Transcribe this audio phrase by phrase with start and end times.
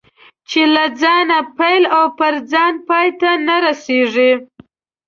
[0.49, 4.31] چې له ځانه پیل او پر ځان پای ته نه رسېږي.